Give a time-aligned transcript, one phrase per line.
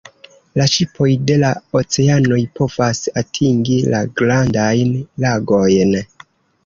[0.59, 1.51] La ŝipoj de la
[1.81, 5.95] oceanoj povas atingi la Grandajn Lagojn.